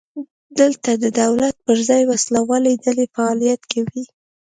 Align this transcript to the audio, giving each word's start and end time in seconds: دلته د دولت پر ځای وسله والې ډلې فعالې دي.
دلته 0.59 0.91
د 1.03 1.05
دولت 1.21 1.55
پر 1.65 1.77
ځای 1.89 2.01
وسله 2.11 2.39
والې 2.49 2.73
ډلې 2.83 3.05
فعالې 3.13 3.53
دي. 3.91 4.03